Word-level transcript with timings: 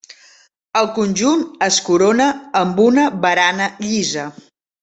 El 0.79 0.87
conjunt 0.95 1.43
es 1.67 1.77
corona 1.91 2.29
amb 2.63 2.83
una 2.89 3.07
barana 3.27 3.73
llisa. 3.87 4.29